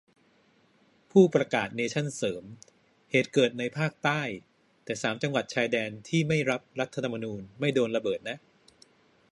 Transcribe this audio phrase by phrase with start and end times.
[1.11, 2.43] ผู้ประกาศเนชั่นเสริม
[3.11, 4.21] เหตุเกิดในภาคใต้
[4.85, 8.37] แต่สามจังหวัดชายแดนที่ไม่รับรัฐธรรมนูญไม่โดนระเบิดนะ